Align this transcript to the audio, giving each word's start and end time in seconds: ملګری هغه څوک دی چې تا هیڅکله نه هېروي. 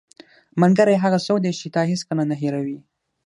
ملګری 0.61 0.95
هغه 1.03 1.19
څوک 1.25 1.37
دی 1.43 1.51
چې 1.59 1.67
تا 1.75 1.81
هیڅکله 1.91 2.23
نه 2.31 2.35
هېروي. 2.41 2.77